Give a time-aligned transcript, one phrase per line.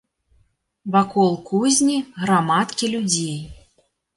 [0.95, 3.39] Вакол кузні грамадкі людзей.